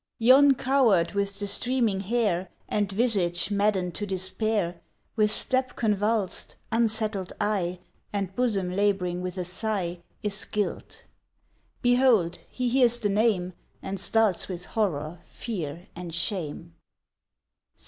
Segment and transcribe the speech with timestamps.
[0.17, 4.81] Yon coward, with the streaming hair, And visage, madden'd to despair,
[5.15, 7.77] With step convuls'd, unsettled eye,
[8.11, 11.03] And bosom lab'ring with a sigh, Is Guilt!
[11.83, 13.53] Behold, he hears the name,
[13.83, 16.73] And starts with horror, fear, and shame!